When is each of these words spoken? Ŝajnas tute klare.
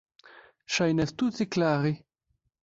Ŝajnas 0.77 1.13
tute 1.23 1.47
klare. 1.57 1.93